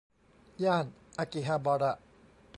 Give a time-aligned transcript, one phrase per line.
[0.63, 0.85] ย่าน
[1.17, 1.93] อากิฮาบาระ